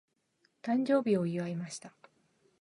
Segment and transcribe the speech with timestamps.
[0.63, 1.93] 誕生日を祝いました。